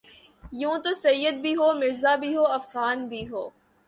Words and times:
یوں 0.53 0.77
تو 0.83 0.91
سید 0.95 1.35
بھی 1.41 1.53
ہو 1.55 1.71
مرزابھی 1.73 2.35
ہوافغان 2.35 3.07
بھی 3.07 3.27
ہو 3.29 3.47